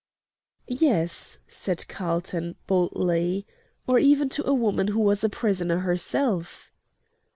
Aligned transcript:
"Yes," 0.65 1.37
said 1.47 1.87
Carlton, 1.87 2.55
boldly, 2.65 3.45
"or 3.85 3.99
even 3.99 4.29
to 4.29 4.47
a 4.47 4.51
woman 4.51 4.87
who 4.87 4.99
was 4.99 5.23
a 5.23 5.29
prisoner 5.29 5.81
herself." 5.81 6.71